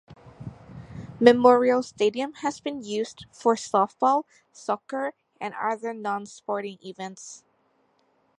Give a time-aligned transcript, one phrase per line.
[1.19, 7.43] Memorial Stadium has been used for softball, soccer, and other non-sporting events.